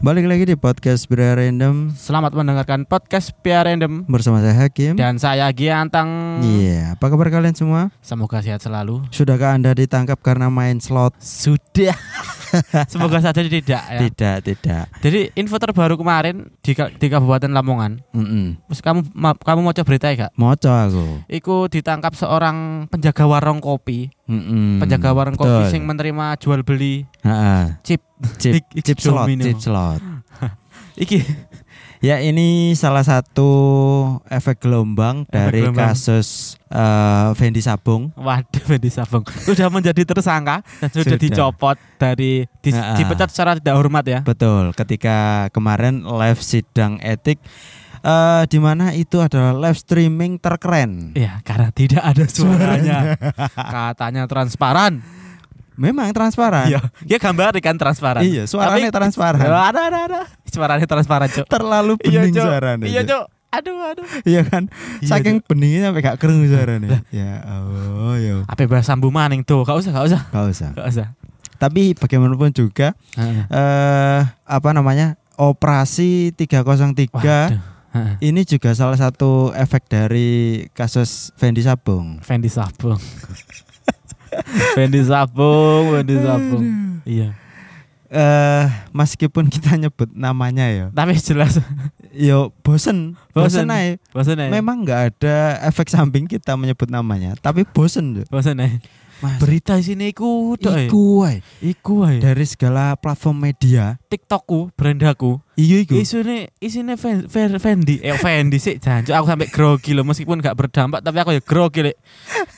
Balik 0.00 0.24
lagi 0.24 0.48
di 0.48 0.56
podcast 0.56 1.04
Bira 1.04 1.36
Random 1.36 1.92
Selamat 1.92 2.32
mendengarkan 2.32 2.88
podcast 2.88 3.36
Pia 3.36 3.60
Random 3.60 4.08
bersama 4.08 4.40
saya 4.40 4.56
Hakim. 4.56 4.96
dan 4.96 5.20
saya 5.20 5.44
Giantang. 5.52 6.40
Iya, 6.40 6.96
apa 6.96 7.12
kabar 7.12 7.28
kalian 7.28 7.52
semua? 7.52 7.92
Semoga 8.00 8.40
sehat 8.40 8.64
selalu. 8.64 9.04
Sudahkah 9.12 9.52
Anda 9.52 9.76
ditangkap 9.76 10.16
karena 10.24 10.48
main 10.48 10.80
slot? 10.80 11.12
Sudah. 11.20 11.92
Semoga 12.90 13.20
saja 13.20 13.44
tidak 13.44 13.60
ya. 13.62 14.00
Tidak, 14.00 14.36
tidak. 14.42 14.84
Jadi 15.04 15.36
info 15.36 15.60
terbaru 15.60 15.94
kemarin 15.94 16.48
di, 16.64 16.72
di 16.72 17.06
Kabupaten 17.06 17.52
Lamongan. 17.52 18.00
Mm 18.10 18.56
Terus 18.72 18.80
kamu 18.80 19.00
ma- 19.12 19.36
kamu 19.36 19.60
mau 19.60 19.76
coba 19.76 19.84
berita 19.86 20.08
ya 20.08 20.26
gak? 20.26 20.32
Moco 20.34 20.72
aku. 20.72 21.06
Iku 21.28 21.68
ditangkap 21.68 22.16
seorang 22.16 22.88
penjaga 22.88 23.28
warung 23.28 23.60
kopi. 23.60 24.08
Mm-mm. 24.26 24.80
Penjaga 24.80 25.12
warung 25.12 25.36
kopi 25.36 25.68
Betul. 25.68 25.70
sing 25.70 25.82
menerima 25.84 26.40
jual 26.40 26.64
beli 26.64 27.04
Ha-ha. 27.20 27.84
chip. 27.84 28.00
Chip, 28.36 28.64
chip 28.84 28.98
slot, 29.00 29.28
chip 29.40 29.58
slot. 29.58 30.00
Iki 31.02 31.20
Ya 32.00 32.16
ini 32.24 32.72
salah 32.80 33.04
satu 33.04 33.52
efek 34.32 34.64
gelombang 34.64 35.28
dari 35.28 35.68
gelombang. 35.68 35.92
kasus 35.92 36.56
eh, 36.72 37.28
Fendi 37.36 37.60
Sabung. 37.60 38.08
Waduh 38.16 38.64
Fendi 38.64 38.88
Sabung 38.88 39.20
Sudah 39.48 39.68
menjadi 39.68 40.08
tersangka 40.08 40.64
Dan 40.80 40.88
sudah, 40.88 41.12
Sudah. 41.12 41.20
dicopot 41.20 41.76
dari 42.00 42.48
di, 42.64 42.72
Ha-ha. 42.72 42.96
Dipecat 42.96 43.28
secara 43.28 43.52
tidak 43.60 43.76
hormat 43.76 44.04
ya 44.08 44.20
Betul, 44.24 44.72
ketika 44.72 45.52
kemarin 45.52 46.00
live 46.08 46.40
sidang 46.40 46.96
etik 47.04 47.36
eh 48.00 48.48
di 48.48 48.56
mana 48.56 48.96
itu 48.96 49.20
adalah 49.20 49.52
live 49.52 49.76
streaming 49.76 50.40
terkeren. 50.40 51.12
Iya 51.12 51.44
karena 51.44 51.68
tidak 51.68 52.00
ada 52.00 52.24
suaranya 52.24 53.12
Katanya 53.52 54.24
transparan 54.24 55.04
Memang 55.80 56.12
transparan. 56.12 56.68
Iya, 56.68 56.80
dia 57.00 57.16
gambar 57.16 57.56
kan 57.56 57.72
transparan. 57.74 58.20
Iya, 58.20 58.44
suaranya 58.44 58.92
Tapi- 58.92 58.98
transparan. 59.00 59.40
Ya, 59.40 59.60
ada 59.64 59.80
ada 59.88 59.98
ada. 60.04 60.20
Suaranya 60.44 60.84
transparan, 60.84 61.32
Cok. 61.32 61.46
Terlalu 61.48 61.96
Iya, 62.04 62.20
bening 62.20 62.34
Cok. 62.36 62.44
suaranya. 62.44 62.84
Iya, 62.84 63.00
Cok. 63.08 63.24
Aduh, 63.50 63.82
aduh. 63.82 64.06
Iya 64.22 64.44
kan? 64.44 64.68
Iya, 65.00 65.08
Saking 65.10 65.40
beningnya 65.42 65.88
sampai 65.88 66.00
gak 66.04 66.20
kering 66.20 66.44
suaranya. 66.46 67.00
ya 67.10 67.32
Allah, 67.42 68.14
ya. 68.20 68.36
Apa 68.44 68.62
bahasa 68.68 68.92
sambu 68.92 69.08
maning 69.08 69.40
tuh? 69.42 69.64
Gak 69.64 69.74
usah, 69.74 69.90
gak 69.90 70.06
usah. 70.06 70.20
Gak 70.28 70.44
usah. 70.46 70.70
Gak 70.76 70.86
usah. 70.86 71.06
Tapi 71.56 71.92
bagaimanapun 71.92 72.52
juga 72.52 72.92
eh 73.48 74.20
apa 74.46 74.68
namanya? 74.70 75.16
Operasi 75.34 76.36
303 76.36 77.10
Waduh. 77.10 77.58
Ini 78.22 78.40
juga 78.44 78.70
salah 78.70 78.94
satu 78.94 79.50
efek 79.50 79.88
dari 79.88 80.30
kasus 80.70 81.34
Fendi 81.34 81.58
Sabung. 81.60 82.22
Fendi 82.22 82.46
Sabung. 82.46 83.00
Fendi 84.76 85.00
Sabung, 85.02 85.94
Fendi 85.94 86.16
Sabung. 86.18 86.64
Iya. 87.04 87.34
Eh 88.10 88.66
meskipun 88.90 89.46
kita 89.46 89.78
nyebut 89.78 90.10
namanya 90.10 90.66
ya, 90.66 90.86
Tapi 90.90 91.14
jelas 91.14 91.62
yo 92.10 92.50
bosen, 92.66 93.14
bosen, 93.30 93.70
Bosen. 93.70 93.70
aja. 93.70 93.94
ya. 94.46 94.50
Memang 94.50 94.82
nggak 94.82 95.00
ada 95.14 95.36
efek 95.62 95.86
samping 95.86 96.26
kita 96.26 96.58
menyebut 96.58 96.90
namanya, 96.90 97.38
tapi 97.38 97.62
bosen. 97.62 98.26
Bosan 98.26 98.58
ya. 98.58 98.68
Mas, 99.20 99.36
Berita 99.36 99.76
di 99.76 99.84
sini 99.84 100.04
iku 100.10 100.56
tok. 100.56 100.76
iku 100.80 101.02
wae. 101.20 101.44
Iku 101.60 101.92
wae. 102.02 102.18
dari 102.18 102.44
segala 102.44 102.96
platform 102.96 103.36
media. 103.42 104.00
TikTokku, 104.08 104.72
brandaku. 104.72 105.44
Iya 105.54 105.84
iku. 105.84 105.94
Isune 105.94 106.48
isine 106.56 106.96
Fendi, 107.60 108.00
eh 108.00 108.16
Fendi 108.16 108.56
sih 108.56 108.80
jancuk 108.80 109.12
aku 109.12 109.26
sampai 109.28 109.48
grogi 109.48 109.92
loh 109.92 110.02
meskipun 110.02 110.40
gak 110.40 110.56
berdampak 110.56 111.04
tapi 111.04 111.20
aku 111.20 111.36
ya 111.36 111.42
grogi 111.44 111.80
lek. 111.84 112.00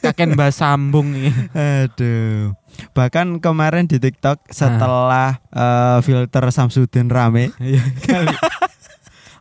Kaken 0.01 0.39
bahas 0.39 0.55
sambung 0.55 1.11
iki. 1.13 1.31
Aduh. 1.53 2.55
Bahkan 2.95 3.43
kemarin 3.43 3.85
di 3.85 3.99
TikTok 3.99 4.47
setelah 4.49 5.43
eh, 5.51 5.99
filter 6.01 6.47
Samsudin 6.49 7.11
rame, 7.11 7.51
Iya. 7.59 7.83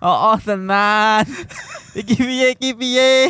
Oh, 0.01 0.34
oh 0.34 0.38
tenan. 0.41 1.29
Iki 2.01 2.16
piye 2.23 2.47
iki 2.57 2.72
piye? 2.73 3.29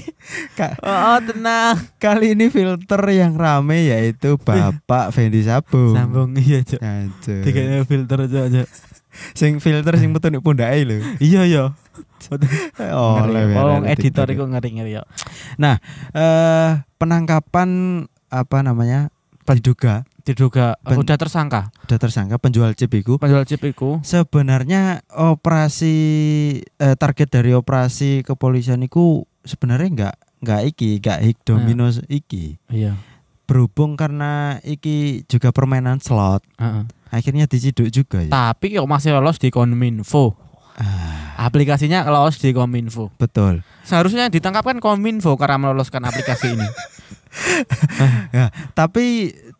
Oh, 0.80 0.88
oh 0.88 1.20
tenan. 1.20 1.76
kali 2.00 2.32
ini 2.38 2.48
filter 2.48 3.02
yang 3.12 3.36
rame 3.36 3.92
yaitu 3.92 4.40
Bapak 4.40 5.12
Fendi 5.12 5.44
Sabung. 5.44 5.92
Sambung 5.92 6.32
iya, 6.40 6.64
Cuk. 6.64 6.80
Aduh. 6.80 7.42
Tiga 7.44 7.84
filter 7.84 8.18
aja 8.24 8.40
aja. 8.48 8.64
Sing 9.36 9.60
filter 9.60 10.00
sing 10.00 10.16
metu 10.16 10.32
nek 10.32 10.40
pundake 10.40 10.88
lho. 10.88 11.04
Iya 11.20 11.44
ya. 11.44 11.66
Oh, 12.96 13.20
lewer 13.28 13.84
editor 13.92 14.30
iku 14.32 14.48
ngeri-ngeri 14.48 14.96
ya. 14.96 15.04
Eh 16.16 16.70
penangkapan 16.96 17.70
apa 18.32 18.58
namanya? 18.64 19.12
Diduga 19.52 20.08
Diduga 20.22 20.78
Ben- 20.82 21.02
udah 21.02 21.18
tersangka. 21.18 21.74
sudah 21.84 21.98
tersangka 21.98 22.36
penjual 22.38 22.72
chip 22.74 22.94
iku. 22.94 23.18
Penjual 23.18 23.44
chip 23.44 23.62
Sebenarnya 24.06 25.02
operasi 25.10 25.96
eh, 26.78 26.96
target 26.96 27.28
dari 27.28 27.52
operasi 27.52 28.22
kepolisian 28.22 28.82
itu 28.82 29.26
sebenarnya 29.42 29.90
enggak 29.90 30.16
enggak 30.42 30.62
iki, 30.68 30.90
enggak 31.02 31.20
hik 31.22 31.38
domino 31.42 31.90
iki. 32.08 32.58
iya. 32.70 32.94
Berhubung 33.46 34.00
karena 34.00 34.64
iki 34.64 35.28
juga 35.28 35.52
permainan 35.52 36.00
slot, 36.00 36.40
Heeh. 36.56 36.88
akhirnya 37.12 37.46
diciduk 37.46 37.92
juga 37.92 38.24
ya. 38.24 38.32
Tapi 38.32 38.80
kok 38.80 38.88
masih 38.88 39.12
lolos 39.12 39.36
di 39.38 39.52
Kominfo. 39.52 40.40
Ah, 40.80 41.36
Aplikasinya 41.36 42.08
lolos 42.08 42.40
di 42.40 42.56
Kominfo. 42.56 43.12
betul. 43.20 43.60
Seharusnya 43.84 44.32
ditangkap 44.32 44.64
kan 44.64 44.80
Kominfo 44.80 45.36
karena 45.36 45.60
meloloskan 45.60 46.00
aplikasi 46.02 46.56
ini. 46.56 46.64
Tapi 48.74 49.06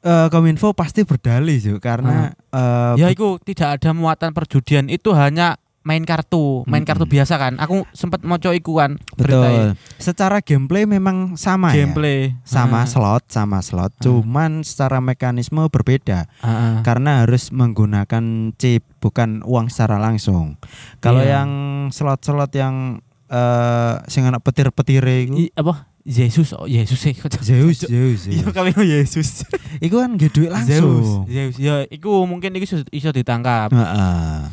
eh, 0.02 0.28
Kominfo 0.30 0.74
pasti 0.74 1.04
berdalih 1.04 1.58
juga 1.58 1.80
karena 1.94 2.32
eh, 2.32 2.94
ya 2.98 3.08
itu 3.12 3.38
tidak 3.44 3.82
ada 3.82 3.92
muatan 3.92 4.32
perjudian 4.32 4.88
itu 4.88 5.12
hanya 5.12 5.56
main 5.82 6.06
kartu, 6.06 6.62
main 6.70 6.86
kartu 6.86 7.10
Mm-mm. 7.10 7.16
biasa 7.18 7.42
kan. 7.42 7.54
Aku 7.58 7.90
sempat 7.90 8.22
moco 8.22 8.54
iku 8.54 8.78
kan 8.78 9.02
betul. 9.18 9.74
Secara 9.98 10.38
gameplay 10.40 10.86
memang 10.86 11.34
sama 11.36 11.74
ya. 11.74 11.82
gameplay 11.82 12.38
Sama 12.46 12.86
Ah, 12.86 12.86
slot, 12.86 13.26
sama 13.28 13.66
slot. 13.66 13.90
Cuman 13.98 14.62
secara 14.62 15.02
mekanisme 15.02 15.66
berbeda. 15.68 16.30
ah. 16.40 16.82
karena 16.82 17.26
harus 17.26 17.50
menggunakan 17.50 18.22
chip 18.56 18.86
bukan 19.02 19.42
uang 19.42 19.70
secara 19.70 19.98
langsung. 19.98 20.62
Kalau 21.00 21.22
Iya. 21.22 21.42
yang 21.42 21.50
slot-slot 21.90 22.54
yang 22.54 23.02
eh 23.26 23.96
sing 24.06 24.22
anak 24.22 24.44
petir-petir 24.44 25.02
itu 25.02 25.48
I- 25.48 25.54
apa? 25.56 25.90
Yesus, 26.02 26.58
oh 26.58 26.66
Yesus 26.66 26.98
sih. 26.98 27.14
Zeus, 27.48 27.86
Zeus. 27.86 28.22
Iya 28.26 28.50
kami 28.50 28.74
Yesus. 28.74 29.46
Iku 29.86 30.02
kan 30.02 30.18
gede 30.18 30.34
duit 30.34 30.50
langsung. 30.50 31.26
Zeus, 31.26 31.30
Zeus. 31.30 31.56
Ya, 31.62 31.86
iku 31.88 32.26
mungkin 32.26 32.58
iku 32.58 32.66
iso, 32.90 33.10
ditangkap. 33.14 33.70
Heeh. 33.70 34.50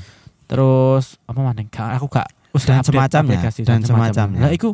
Terus 0.49 1.17
apa 1.29 1.41
mana? 1.41 1.61
Gak, 1.69 2.01
aku 2.01 2.09
gak 2.09 2.29
wis 2.49 2.65
Dan 2.65 2.81
gak 2.81 2.89
semacamnya, 2.89 3.37
aplikasi 3.37 3.61
dan 3.61 3.85
semacamnya. 3.85 4.49
Nah, 4.49 4.51
iku 4.53 4.73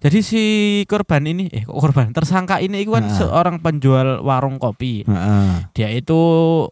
jadi 0.00 0.24
si 0.24 0.42
korban 0.88 1.20
ini 1.28 1.52
eh 1.52 1.68
kok 1.68 1.76
korban 1.76 2.08
tersangka 2.16 2.56
ini 2.64 2.80
iku 2.80 2.96
kan 2.96 3.04
Heeh. 3.04 3.18
seorang 3.20 3.60
penjual 3.60 4.24
warung 4.24 4.56
kopi. 4.56 5.04
Heeh. 5.04 5.68
Dia 5.76 5.88
itu 5.92 6.16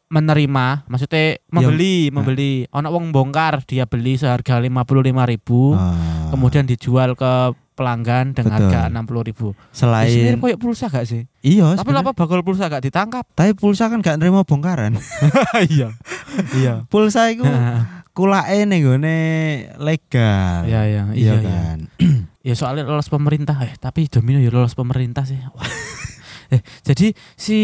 menerima, 0.09 0.89
maksudnya 0.89 1.37
membeli, 1.53 2.09
membeli. 2.09 2.65
Ono 2.73 2.89
wong 2.89 3.13
bongkar, 3.13 3.61
dia 3.69 3.85
beli 3.85 4.17
seharga 4.17 4.57
55.000 4.57 5.29
ribu, 5.29 5.77
Ah. 5.77 6.33
kemudian 6.33 6.65
dijual 6.65 7.13
ke 7.13 7.53
pelanggan 7.79 8.35
dengan 8.35 8.59
Betul. 8.59 8.75
harga 8.75 8.91
60.000 8.91 9.29
ribu. 9.31 9.49
selain 9.71 10.35
koyo 10.43 10.57
pulsa 10.59 10.91
gak 10.91 11.07
sih? 11.07 11.31
iya 11.41 11.79
Tapi 11.79 11.95
apa 11.95 12.11
bakal 12.11 12.43
pulsa 12.43 12.67
gak 12.67 12.83
ditangkap? 12.83 13.23
tapi 13.39 13.55
pulsa 13.55 13.87
kan 13.87 14.03
gak 14.03 14.19
nerima 14.19 14.43
bongkaran. 14.43 14.99
iya. 15.71 15.95
Iya. 16.59 16.83
pulsa 16.91 17.31
iku 17.31 17.47
kulake 18.19 18.67
ning 18.67 18.83
gone 18.83 19.19
legal. 19.79 20.67
Iya, 20.67 20.81
iya, 20.91 21.03
Iya 21.07 21.15
iya, 21.15 21.35
iya. 21.39 21.47
kan. 21.47 21.79
Ya 22.49 22.57
soalnya 22.57 22.89
lolos 22.89 23.13
pemerintah 23.13 23.61
eh 23.61 23.77
tapi 23.77 24.09
Domino 24.09 24.41
ya 24.41 24.49
lolos 24.49 24.75
pemerintah 24.75 25.23
sih. 25.23 25.39
Eh, 26.49 26.65
jadi 26.81 27.13
si 27.37 27.61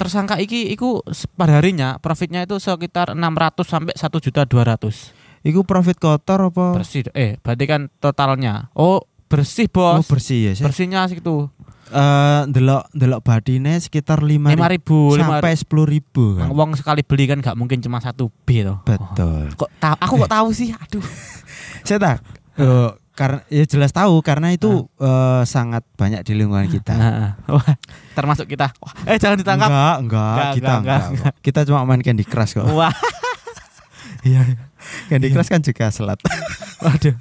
tersangka 0.00 0.40
iki 0.40 0.72
iku 0.72 1.04
pada 1.36 1.60
harinya 1.60 2.00
profitnya 2.00 2.48
itu 2.48 2.56
sekitar 2.56 3.12
600 3.12 3.60
sampai 3.60 3.92
1 3.92 4.24
juta 4.24 4.48
200. 4.48 5.12
Iku 5.44 5.68
profit 5.68 6.00
kotor 6.00 6.48
apa? 6.48 6.80
Bersih. 6.80 7.12
Eh, 7.12 7.36
berarti 7.44 7.64
kan 7.68 7.92
totalnya. 8.00 8.72
Oh, 8.72 9.04
bersih 9.26 9.66
Oh, 9.74 9.98
bos. 10.00 10.06
bersih 10.06 10.50
ya. 10.50 10.52
Saya 10.54 10.66
Bersihnya 10.70 11.06
situ 11.10 11.50
eh 11.86 12.40
ndelok 12.50 12.90
ndelok 12.98 13.20
badine 13.22 13.78
sekitar 13.78 14.18
5 14.18 14.26
lima 14.26 14.66
ribu, 14.66 15.14
sampai 15.14 15.54
10 15.54 15.86
ribu 15.86 16.34
kan. 16.34 16.50
Wong 16.50 16.74
sekali 16.74 17.06
beli 17.06 17.30
kan 17.30 17.38
nggak 17.38 17.54
mungkin 17.54 17.78
cuma 17.78 18.02
satu 18.02 18.26
B 18.42 18.66
toh. 18.66 18.82
Betul. 18.82 19.54
Kok 19.54 19.70
tahu? 19.78 19.94
Aku 20.02 20.14
kok 20.26 20.30
tahu 20.30 20.48
sih? 20.50 20.74
Aduh. 20.74 21.04
Saya 21.86 21.98
tak 22.02 22.16
eh, 22.58 22.90
karena 23.14 23.38
ya 23.46 23.64
jelas 23.70 23.94
tahu 23.94 24.18
karena 24.18 24.50
itu 24.50 24.90
eh, 24.98 25.42
sangat 25.46 25.86
banyak 25.94 26.26
di 26.26 26.34
lingkungan 26.34 26.66
kita. 26.66 26.94
Wah, 27.54 27.78
termasuk 28.18 28.50
kita. 28.50 28.74
Wah, 28.82 28.92
eh 29.06 29.14
jangan 29.22 29.38
ditangkap. 29.38 29.70
Enggak, 29.70 29.96
enggak, 30.02 30.26
Enggak, 30.26 30.50
kita 30.58 30.66
enggak, 30.66 30.82
enggak, 30.82 31.02
enggak. 31.14 31.34
Kita 31.38 31.60
cuma 31.70 31.86
main 31.86 32.02
Candy 32.02 32.26
Crush 32.26 32.58
kok. 32.58 32.66
Wah. 32.66 32.90
Iya. 34.26 34.42
Candy 35.06 35.30
Crush 35.30 35.46
kan 35.46 35.62
juga 35.62 35.86
selat. 35.86 36.18
Waduh. 36.82 37.14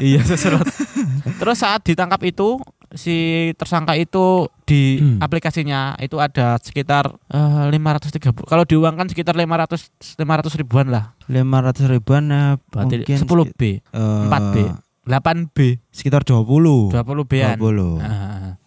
Iya 0.00 0.20
seserot. 0.22 0.64
Terus 1.36 1.56
saat 1.56 1.82
ditangkap 1.82 2.20
itu 2.22 2.58
si 2.90 3.14
tersangka 3.54 3.94
itu 3.94 4.50
di 4.66 4.98
Hmm. 4.98 5.18
aplikasinya 5.18 5.94
itu 5.98 6.18
ada 6.18 6.58
sekitar 6.58 7.06
eh, 7.28 7.64
530. 7.70 8.42
Kalau 8.44 8.64
diuangkan 8.64 9.06
sekitar 9.06 9.34
500 9.34 10.18
500 10.18 10.58
ribuan 10.58 10.90
lah. 10.90 11.14
500 11.26 11.86
ribuan 11.86 12.24
eh, 12.28 12.54
Berarti 12.66 12.94
mungkin 13.02 13.16
10 13.22 13.54
B, 13.54 13.62
eh, 13.78 14.22
4 14.26 14.42
B, 14.50 14.56
8 15.06 15.46
B, 15.54 15.78
sekitar 15.90 16.22
20. 16.22 16.90
20 16.90 17.24
B-an. 17.24 17.56
20. 17.58 17.98
Ah. 18.00 18.58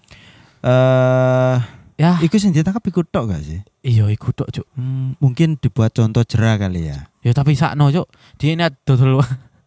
Eh, 0.63 1.55
ya, 1.99 2.15
iku 2.21 2.39
sing 2.39 2.55
ditangkap 2.55 2.83
iku 2.83 3.03
tok 3.03 3.35
gak 3.35 3.43
sih? 3.43 3.59
iya 3.83 4.07
iku 4.07 4.31
tok, 4.31 4.47
Cuk. 4.49 4.63
Hmm, 4.79 5.19
mungkin 5.19 5.59
dibuat 5.59 5.91
contoh 5.91 6.23
jerah 6.23 6.55
kali 6.55 6.87
ya. 6.87 7.11
Ya 7.19 7.35
tapi 7.35 7.51
sakno, 7.53 7.91
Cuk. 7.91 8.07
Dia 8.39 8.55
ini 8.55 8.63
dodol 8.87 9.19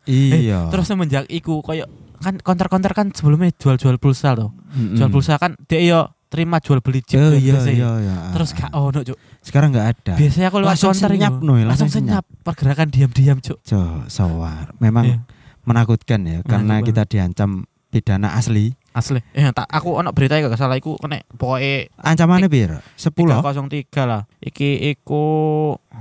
Iya. 0.07 0.71
Terus 0.71 0.87
semenjak 0.87 1.25
iku 1.27 1.61
koyo 1.61 1.85
kan 2.17 2.39
konter-konter 2.39 2.91
kan 2.91 3.11
sebelumnya 3.11 3.53
jual-jual 3.53 3.99
pulsa 3.99 4.33
tuh. 4.33 4.51
Mm-mm. 4.73 4.97
Jual 4.97 5.11
pulsa 5.11 5.37
kan 5.37 5.53
dia 5.63 5.83
yo 5.83 6.01
terima 6.27 6.59
jual 6.59 6.81
beli 6.81 7.01
chip 7.01 7.19
Oh 7.19 7.31
iya 7.31 7.55
biasanya. 7.55 7.77
iya 7.77 7.91
iya. 8.01 8.17
Terus 8.33 8.51
gak 8.51 8.71
ono, 8.73 8.99
Cuk. 9.01 9.19
sekarang 9.41 9.71
nggak 9.71 9.87
ada. 9.89 10.13
Biasanya 10.15 10.47
aku 10.49 10.57
lewat 10.59 10.71
Langsung 10.73 10.91
konter 10.91 11.11
senyap, 11.13 11.33
Noy, 11.37 11.47
langsung 11.63 11.69
langsung 11.69 11.89
senyap 11.93 12.25
pergerakan 12.43 12.89
diam-diam, 12.89 13.39
Cuk. 13.39 13.59
Jo, 13.63 13.79
sawar. 14.07 14.75
Memang 14.79 15.05
Iya. 15.07 15.19
menakutkan 15.63 16.21
ya 16.23 16.39
karena 16.43 16.79
Menakutkan. 16.79 16.87
kita 16.89 17.03
diancam 17.07 17.51
pidana 17.89 18.35
asli. 18.35 18.75
Asli. 18.91 19.21
Eh 19.31 19.45
tak 19.53 19.69
aku 19.69 19.93
ono 19.95 20.11
berita 20.11 20.35
gak 20.37 20.57
salah 20.57 20.75
iku 20.75 20.97
kena 20.97 21.21
pokoke 21.31 21.93
Ancamannya 21.95 22.49
piro? 22.49 22.81
10. 22.97 23.13
303 23.13 24.03
lah. 24.03 24.25
Iki 24.41 24.71
iku 24.91 25.25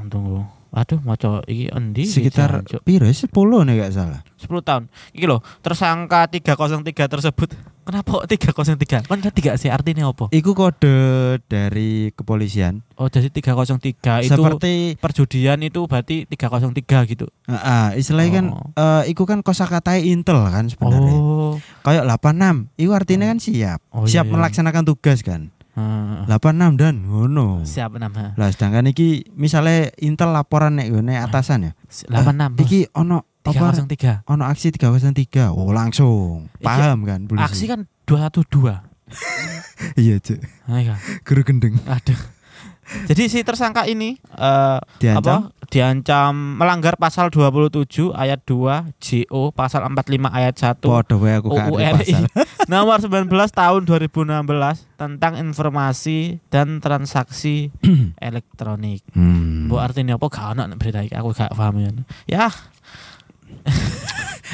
tunggu. 0.08 0.42
Aduh, 0.76 1.00
maca 1.08 1.40
iki 1.48 1.72
endi? 1.72 2.04
Sekitar 2.04 2.68
piro? 2.84 3.08
10 3.08 3.32
nih 3.64 3.74
gak 3.80 3.94
salah. 3.96 4.22
10 4.36 4.60
tahun. 4.60 4.84
Iki 5.16 5.24
loh, 5.24 5.40
tersangka 5.64 6.28
303 6.28 7.08
tersebut. 7.08 7.56
Kenapa 7.86 8.18
kok 8.18 8.26
303? 8.26 9.06
Kan 9.06 9.22
tiga 9.30 9.54
sih 9.56 9.70
artinya 9.70 10.10
apa? 10.10 10.28
Iku 10.34 10.58
kode 10.58 11.38
dari 11.46 12.10
kepolisian. 12.12 12.82
Oh, 12.98 13.06
jadi 13.08 13.30
303 13.30 14.26
itu 14.26 14.34
Seperti 14.34 14.98
perjudian 14.98 15.62
itu 15.62 15.86
berarti 15.86 16.26
303 16.26 17.06
gitu. 17.06 17.30
ah, 17.46 17.56
ah, 17.56 17.88
istilahnya 17.94 18.42
kan 18.42 18.46
Oh. 18.52 18.74
eh, 18.74 19.14
iku 19.14 19.30
kan 19.30 19.46
kosakata 19.46 20.02
Intel 20.02 20.42
kan 20.50 20.66
sebenarnya. 20.66 21.14
Oh. 21.14 21.56
Kayak 21.86 22.10
86. 22.10 22.74
Iku 22.76 22.92
artinya 22.92 23.30
kan 23.30 23.38
siap. 23.38 23.80
Oh, 23.94 24.10
iya, 24.10 24.18
siap 24.18 24.26
iya. 24.28 24.34
melaksanakan 24.34 24.84
tugas 24.84 25.22
kan. 25.22 25.54
Heeh. 25.76 26.24
86 26.32 26.80
dan 26.80 27.04
ngono. 27.04 27.68
Siap 27.68 28.00
nama. 28.00 28.32
Lah 28.40 28.48
sedangkan 28.48 28.88
iki 28.88 29.28
misalnya 29.36 29.92
Intel 30.00 30.32
laporan 30.32 30.80
nek 30.80 30.88
ngene 30.88 31.20
atasan 31.20 31.68
ya. 31.68 31.72
86. 32.08 32.56
Bos. 32.56 32.64
Iki 32.64 32.80
ono 32.96 33.18
apa 33.46 33.76
303. 33.76 34.24
ono 34.26 34.44
aksi 34.48 34.68
303. 34.72 35.52
Oh, 35.52 35.70
langsung. 35.76 36.48
Iki 36.58 36.64
Paham 36.64 37.04
kan 37.04 37.20
polisi. 37.28 37.44
Aksi 37.44 37.66
kan 37.68 37.80
212. 38.08 38.96
Iya, 40.00 40.24
Cuk. 40.24 40.40
Nah, 40.72 40.80
iya. 40.80 40.96
Guru 41.28 41.44
gendeng. 41.44 41.76
Aduh. 41.84 42.16
Jadi 42.86 43.24
si 43.26 43.42
tersangka 43.42 43.90
ini 43.90 44.22
eh 44.38 44.80
Diancam 45.02 45.22
apa? 45.26 45.36
Diancam 45.66 46.62
melanggar 46.62 46.94
pasal 47.02 47.34
27 47.34 48.14
ayat 48.14 48.46
2 48.46 48.94
JO 49.02 49.50
pasal 49.50 49.82
45 49.90 50.30
ayat 50.30 50.54
1 50.54 50.86
Podo 50.86 51.18
wae 51.18 51.34
aku 51.42 51.50
UU 51.50 51.76
RI 51.82 52.14
pasal. 52.14 52.24
nomor 52.72 53.02
19 53.02 53.26
tahun 53.50 53.82
2016 53.90 55.02
tentang 55.02 55.34
informasi 55.42 56.38
dan 56.54 56.78
transaksi 56.78 57.74
elektronik. 58.22 59.02
Hmm. 59.18 59.66
Bu 59.66 59.82
artinya 59.82 60.22
apa 60.22 60.26
gak 60.30 60.46
ono 60.54 60.64
berita 60.78 61.02
iki 61.02 61.18
aku 61.18 61.34
gak 61.34 61.58
paham 61.58 61.82
ya. 61.82 61.92
Ya, 62.30 62.46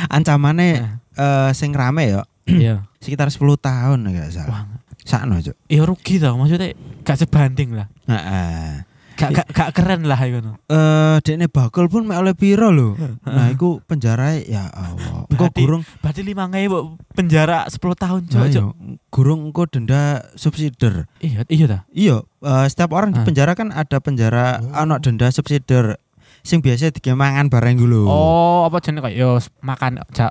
Ancamane 0.10 0.70
Nah. 0.80 0.96
eh 1.20 1.52
sing 1.52 1.76
rame 1.76 2.08
ya 2.08 2.24
iya. 2.48 2.76
sekitar 3.04 3.28
10 3.28 3.44
tahun 3.60 4.00
gak 4.08 4.32
salah. 4.32 4.64
Wah, 4.64 4.64
Sakno, 5.12 5.36
Cuk. 5.38 5.56
ya 5.68 5.84
rugi 5.84 6.16
tau 6.18 6.40
maksudnya 6.40 6.72
gak 7.04 7.20
sebanding 7.20 7.76
lah. 7.76 7.88
Heeh. 8.08 8.88
Gak 9.12 9.38
gak, 9.38 9.48
gak 9.54 9.70
keren 9.76 10.08
lah 10.10 10.18
ngono. 10.18 10.58
Eh 10.66 11.22
dekne 11.22 11.46
bakul 11.46 11.86
pun 11.86 12.10
mek 12.10 12.18
oleh 12.18 12.34
piro 12.34 12.74
lho. 12.74 12.98
Nah, 13.22 13.54
iku 13.54 13.78
penjara 13.86 14.34
ya 14.40 14.66
Allah. 14.74 15.30
Engko 15.30 15.46
gurung 15.54 15.84
Berarti 16.02 16.26
5 16.26 16.34
bu 16.66 16.78
penjara 17.14 17.70
10 17.70 17.78
tahun 17.94 18.22
Nah, 18.26 18.50
cok. 18.50 18.50
iya, 18.50 18.64
gurung 19.14 19.46
engko 19.46 19.70
denda 19.70 20.26
subsidier. 20.34 21.06
Iya, 21.22 21.46
iya 21.54 21.66
dah. 21.70 21.82
Iya, 21.94 22.16
eh, 22.26 22.66
setiap 22.66 22.98
orang 22.98 23.14
di 23.14 23.22
Ah. 23.22 23.26
penjara 23.28 23.54
kan 23.54 23.70
ada 23.70 24.02
penjara 24.02 24.58
Oh. 24.58 24.82
ana 24.82 24.98
denda 24.98 25.30
subsidier. 25.30 26.01
Sing 26.42 26.58
biasa 26.60 26.90
digemangan 26.90 27.54
bareng 27.54 27.78
dulu. 27.78 28.10
Oh, 28.10 28.66
apa 28.66 28.82
jenis 28.82 29.06
kayak 29.06 29.14
yo 29.14 29.38
makan 29.62 30.02
ja, 30.10 30.26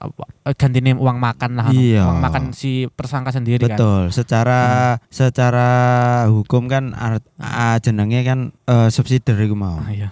gantine 0.58 0.98
uang 0.98 1.22
makan 1.22 1.50
lah. 1.54 1.70
anu. 1.70 1.78
Iya. 1.78 2.02
Uang 2.02 2.18
makan 2.18 2.42
si 2.50 2.90
tersangka 2.98 3.30
sendiri 3.30 3.62
kan. 3.70 3.78
Betul, 3.78 4.02
secara 4.10 4.60
secara 5.06 5.68
hukum 6.26 6.66
kan 6.66 6.90
art, 6.98 7.22
jenenge 7.86 8.26
kan 8.26 8.50
eh, 8.66 8.88
subsidier 8.90 9.38
iku 9.38 9.54
mau. 9.54 9.78
Ah, 9.78 9.94
iya. 9.94 10.08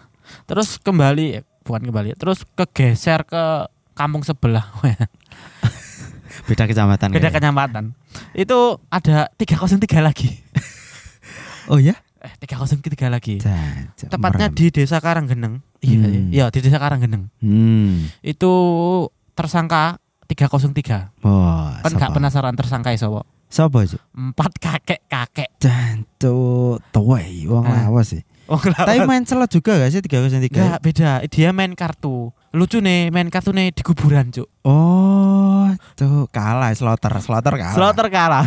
Terus 0.47 0.79
kembali 0.79 1.43
bukan 1.67 1.83
kembali, 1.91 2.17
terus 2.17 2.47
kegeser 2.55 3.27
ke 3.27 3.67
kampung 3.99 4.23
sebelah. 4.23 4.71
Beda 6.49 6.65
kecamatan. 6.65 7.13
Beda 7.13 7.29
kecamatan. 7.35 7.85
Itu 8.33 8.81
ada 8.89 9.29
303 9.37 10.01
lagi. 10.01 10.31
Oh 11.69 11.77
ya? 11.77 11.93
Eh, 12.25 12.33
303 12.41 13.13
lagi. 13.13 13.37
Caca, 13.39 14.09
Tepatnya 14.09 14.49
merem. 14.49 14.57
di 14.57 14.67
Desa 14.73 14.99
Karanggeneng. 14.99 15.61
Iya, 15.79 15.99
Hmm. 16.03 16.29
iya 16.31 16.45
di 16.51 16.59
Desa 16.59 16.77
Karanggeneng. 16.77 17.31
Hmm. 17.39 18.11
Itu 18.21 18.53
tersangka 19.33 20.03
303. 20.27 21.15
Wah, 21.23 21.79
Kan 21.81 21.95
gak 21.95 22.13
penasaran 22.13 22.55
tersangka 22.55 22.91
iso. 22.91 23.23
Sapa 23.49 23.81
itu? 23.81 23.97
Empat 24.13 24.59
kakek-kakek. 24.59 25.57
Jancu 25.57 26.37
tuwei 26.91 27.47
wong 27.47 27.65
Ah. 27.65 27.87
lawas 27.87 28.13
sih. 28.13 28.23
Oh, 28.45 28.57
Tapi 28.57 29.05
main 29.05 29.23
celot 29.23 29.49
juga 29.49 29.77
gak 29.77 29.93
sih 29.93 30.01
303? 30.01 30.57
Enggak 30.59 30.81
beda, 30.83 31.11
dia 31.25 31.53
main 31.53 31.73
kartu. 31.73 32.33
Lucu 32.51 32.81
nih, 32.81 33.13
main 33.13 33.29
kartu 33.29 33.53
nih 33.53 33.71
di 33.71 33.85
kuburan, 33.85 34.33
Cuk. 34.33 34.49
Oh, 34.65 35.69
tuh 35.95 36.25
kalah 36.29 36.73
slaughter, 36.73 37.13
slaughter 37.21 37.55
kalah. 37.55 37.77
Slaughter 37.77 38.09
kalah. 38.09 38.47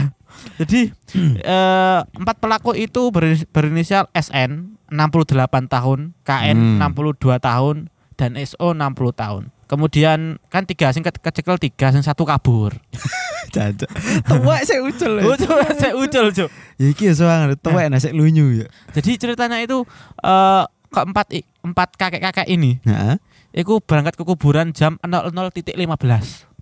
Jadi 0.57 0.91
eh, 1.43 1.99
empat 2.03 2.37
pelaku 2.37 2.73
itu 2.73 3.09
ber- 3.09 3.45
berinisial 3.47 4.09
SN 4.11 4.77
68 4.87 5.47
tahun, 5.67 5.99
KN 6.21 6.57
Hmm. 6.77 6.79
62 6.81 7.15
tahun, 7.37 7.87
dan 8.13 8.35
SO 8.37 8.71
60 8.71 8.77
tahun. 9.13 9.43
Kemudian 9.65 10.35
kan 10.47 10.67
tiga 10.67 10.91
sing 10.91 10.99
ke- 10.99 11.15
kecekel 11.15 11.55
tiga, 11.57 11.89
sing 11.89 12.01
satu 12.01 12.21
kabur. 12.21 12.75
Jancu. 13.55 13.87
Tuwek 14.29 14.61
sik 14.61 14.79
ucul. 14.79 15.13
ya. 15.13 15.23
Ucul, 15.25 15.57
saya 15.73 15.93
ucul, 15.93 16.25
Cuk. 16.29 16.49
Ya 16.75 16.87
iki 16.87 17.03
ya 17.05 17.13
soang 17.13 17.51
tuwek 17.57 17.87
nasik 17.87 18.11
lunyu 18.11 18.51
ya. 18.53 18.67
Jadi 18.91 19.15
ceritanya 19.17 19.59
itu 19.59 19.83
eh, 20.17 20.63
keempat 20.87 21.27
i- 21.31 21.47
empat 21.61 21.95
kakek-kakek 21.95 22.47
ini, 22.47 22.79
Heeh. 22.81 23.15
itu 23.53 23.79
berangkat 23.79 24.13
ke 24.13 24.23
kuburan 24.23 24.71
jam 24.71 24.99
00.15 24.99 25.71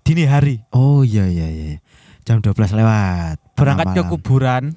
dini 0.00 0.24
hari. 0.24 0.62
Oh 0.70 1.02
iya 1.02 1.26
iya 1.26 1.46
iya. 1.46 1.78
Jam 2.22 2.38
12 2.38 2.52
lewat. 2.74 3.36
berangkat 3.54 3.86
ke 3.92 4.02
kuburan 4.06 4.72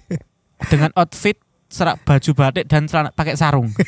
dengan 0.72 0.88
outfit 0.94 1.36
serak 1.66 2.00
baju 2.00 2.30
batik 2.32 2.64
dan 2.64 2.84
celana 2.84 3.08
pakai 3.10 3.32
sarung. 3.32 3.68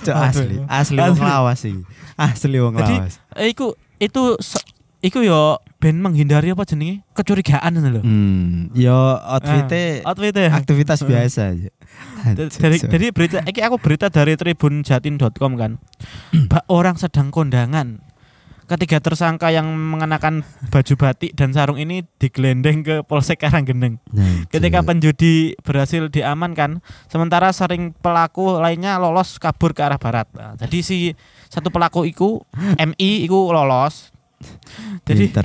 Aduh. 0.00 0.12
asli, 0.12 0.56
asli 0.66 0.98
wong 0.98 1.18
lawas 1.18 1.58
sih. 1.58 1.76
Asli 2.14 2.58
wong 2.58 2.74
lawas. 2.74 3.22
Eh, 3.34 3.48
iku 3.48 3.72
itu 3.96 4.36
iku 5.00 5.20
yo 5.20 5.56
ben 5.78 5.96
menghindari 5.96 6.50
apa 6.50 6.64
jenenge 6.64 7.06
kecurigaan 7.14 7.72
ngono 7.72 7.88
lho. 7.90 8.02
Hmm, 8.02 8.68
yo 8.74 8.92
outfitnya 9.16 10.02
Ah, 10.02 10.12
outfitnya. 10.12 10.50
aktivitas 10.50 11.00
biasa 11.08 11.54
aja. 11.54 11.70
dari 12.58 12.76
dari 12.78 13.06
berita 13.10 13.40
iki 13.42 13.60
aku 13.60 13.78
berita 13.78 14.08
dari 14.08 14.36
tribunjatin.com 14.36 15.52
kan. 15.56 15.80
Orang 16.68 16.96
sedang 16.96 17.30
kondangan. 17.30 18.04
Ketiga 18.70 19.02
tersangka 19.02 19.50
yang 19.50 19.66
mengenakan 19.66 20.46
baju 20.70 20.94
batik 20.94 21.34
dan 21.34 21.50
sarung 21.50 21.74
ini 21.74 22.06
digelendeng 22.22 22.86
ke 22.86 23.02
Polsek 23.02 23.42
Karanggeneng. 23.42 23.98
Ketika 24.46 24.86
penjudi 24.86 25.58
berhasil 25.66 26.06
diamankan, 26.06 26.78
sementara 27.10 27.50
sering 27.50 27.90
pelaku 27.98 28.62
lainnya 28.62 28.94
lolos 29.02 29.42
kabur 29.42 29.74
ke 29.74 29.82
arah 29.82 29.98
barat. 29.98 30.30
Nah, 30.38 30.54
jadi 30.54 30.86
si 30.86 31.18
satu 31.50 31.74
pelaku 31.74 32.06
iku 32.06 32.46
MI 32.78 33.26
iku 33.26 33.50
lolos 33.50 34.14
Jadi 35.08 35.28
Pinter, 35.28 35.44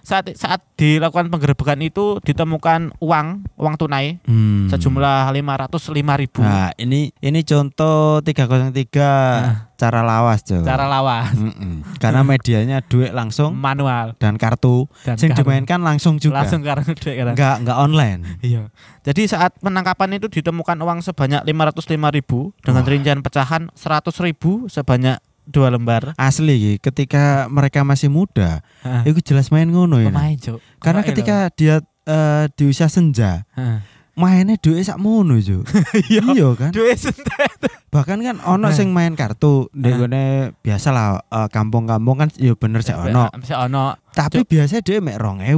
saat 0.00 0.28
saat 0.34 0.60
dilakukan 0.74 1.28
penggerebekan 1.28 1.80
itu 1.80 2.20
ditemukan 2.20 2.92
uang 2.98 3.26
uang 3.54 3.74
tunai 3.76 4.20
Hmm. 4.22 4.68
sejumlah 4.68 5.30
505 5.30 5.72
ribu 6.16 6.40
Nah, 6.40 6.72
ini 6.76 7.12
ini 7.18 7.40
contoh 7.42 8.20
303 8.20 9.72
cara 9.76 10.00
lawas, 10.00 10.40
Cuk. 10.42 10.64
cara 10.64 10.84
lawas 10.86 11.32
Mm-mm. 11.32 11.84
Karena 11.96 12.24
medianya 12.28 12.80
duit 12.82 13.12
langsung 13.12 13.52
manual 13.52 14.16
dan 14.16 14.36
kartu 14.36 14.88
dan 15.02 15.16
kartu. 15.16 15.36
dimainkan 15.38 15.80
langsung 15.80 16.16
juga. 16.16 16.40
langsung 16.40 16.60
karena 16.60 16.84
duit 16.86 17.14
karena. 17.14 17.32
Enggak 17.32 17.56
enggak 17.60 17.78
online. 17.78 18.20
Iya. 18.40 18.68
Jadi 19.02 19.22
saat 19.26 19.54
penangkapan 19.60 20.16
itu 20.16 20.26
ditemukan 20.30 20.76
uang 20.76 20.98
sebanyak 21.00 21.40
505 21.42 21.86
ribu 22.10 22.50
dengan 22.58 22.82
Wah. 22.82 22.90
rincian 22.90 23.20
pecahan 23.20 23.68
100 23.72 24.12
ribu 24.20 24.66
sebanyak 24.66 25.20
dua 25.46 25.70
lembar. 25.70 26.12
Asli 26.14 26.76
ketika 26.78 27.46
mereka 27.48 27.82
masih 27.82 28.10
muda, 28.10 28.60
Heeh. 28.82 29.10
itu 29.10 29.22
jelas 29.22 29.48
main 29.48 29.66
ngono 29.66 29.98
ya. 29.98 30.10
Pemain, 30.10 30.36
Cuk. 30.36 30.58
Karena 30.78 31.00
ketika 31.00 31.48
dia 31.54 31.80
eh, 32.04 32.44
di 32.52 32.64
usia 32.66 32.86
senja, 32.86 33.46
Heeh. 33.54 33.78
mainnya 34.14 34.58
duit 34.58 34.82
sak 34.82 34.98
mono, 34.98 35.38
Cuk. 35.38 35.64
iya 36.12 36.22
kan? 36.54 36.70
Duit 36.70 36.98
sentet. 36.98 37.58
Bahkan 37.86 38.18
kan 38.20 38.36
ono 38.44 38.68
Nah. 38.68 38.74
sing 38.74 38.92
main 38.92 39.16
kartu, 39.16 39.70
ndek 39.72 40.60
biasa 40.60 40.88
lah 40.92 41.08
eh, 41.22 41.48
kampung-kampung 41.48 42.20
kan 42.20 42.28
ya 42.36 42.52
bener 42.52 42.84
sih 42.84 42.92
ono. 42.92 43.30
Bisa 43.38 43.64
ono. 43.64 43.96
Tapi 44.12 44.44
biasa 44.44 44.82
dia 44.82 45.00
mek 45.00 45.16
2000, 45.16 45.56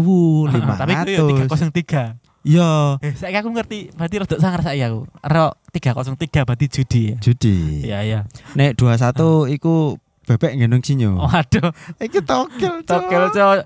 500. 0.54 0.78
Tapi 0.78 0.92
itu 1.16 1.26
303. 1.48 2.27
Iya, 2.48 2.96
Eh, 3.04 3.12
saya 3.12 3.44
aku 3.44 3.52
ngerti, 3.52 3.92
berarti 3.92 4.16
rada 4.16 4.36
sangar 4.40 4.64
saya 4.64 4.88
aku. 4.88 5.04
Ro 5.20 5.52
303 5.68 6.48
berarti 6.48 6.66
judi 6.72 7.02
ya. 7.12 7.16
judi. 7.20 7.56
Iya, 7.84 7.98
iya. 8.00 8.20
Nek 8.56 8.72
21 8.72 9.52
iku 9.52 10.00
bebek 10.24 10.56
ngendong 10.56 10.80
sinyo. 10.80 11.20
Oh, 11.20 11.28
aduh. 11.28 11.68
Iki 12.00 12.24
tokel. 12.24 12.80
Tokel. 12.82 13.20
Lah, 13.36 13.64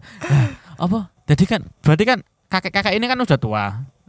Apa? 0.76 1.14
Jadi 1.30 1.44
kan 1.46 1.60
berarti 1.78 2.02
kan 2.02 2.18
kakek-kakek 2.50 2.98
ini 2.98 3.06
kan 3.06 3.18
udah 3.18 3.38
tua. 3.38 3.66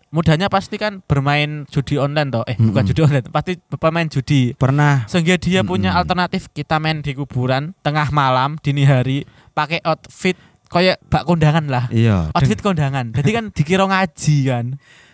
Mudanya 0.10 0.46
pasti 0.46 0.78
kan 0.78 1.02
bermain 1.06 1.66
judi 1.70 1.98
online 1.98 2.30
toh. 2.30 2.46
Eh, 2.46 2.54
bukan 2.54 2.86
Mm-mm. 2.86 2.90
judi 2.90 3.02
online, 3.02 3.26
pasti 3.30 3.58
pemain 3.78 4.06
judi. 4.06 4.54
Pernah 4.54 5.06
Sehingga 5.06 5.38
dia 5.38 5.62
punya 5.62 5.90
Mm-mm. 5.90 6.02
alternatif 6.06 6.50
kita 6.50 6.78
main 6.78 7.02
di 7.02 7.14
kuburan 7.14 7.74
tengah 7.82 8.14
malam 8.14 8.62
dini 8.62 8.86
hari 8.86 9.26
pakai 9.54 9.82
outfit 9.82 10.38
kayak 10.74 10.98
bak 11.08 11.24
kondangan 11.24 11.70
lah. 11.70 11.86
iya. 11.88 12.34
Outfit 12.34 12.60
kondangan. 12.60 13.14
Jadi 13.14 13.30
kan 13.30 13.46
dikira 13.54 13.86
ngaji 13.86 14.38
kan. 14.44 14.66